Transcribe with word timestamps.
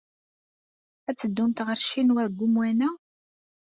Ad 1.09 1.15
teddumt 1.17 1.63
ɣer 1.67 1.77
Ccinwa 1.81 2.23
deg 2.29 2.37
wemwan-a? 2.39 2.89